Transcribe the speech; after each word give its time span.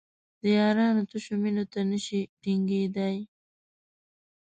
د 0.41 0.43
یارانو 0.57 1.03
تشو 1.09 1.33
مینو 1.41 1.65
ته 1.71 1.79
نشي 1.91 2.21
ټینګېدای. 2.41 3.17